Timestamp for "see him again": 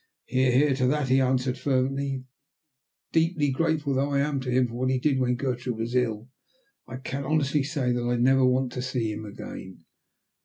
8.81-9.85